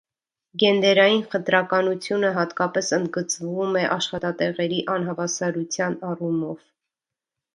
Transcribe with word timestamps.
Գենդերային 0.61 1.19
խտրականությունը 1.33 2.31
հատկապես 2.37 2.89
ընդգծվում 2.97 3.77
է 3.83 3.83
աշխատատեղերի 3.97 4.81
անհավասարության 4.97 5.99
առումով։ 6.13 6.65